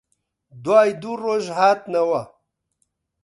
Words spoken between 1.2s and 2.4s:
ڕۆژ هاتنەوە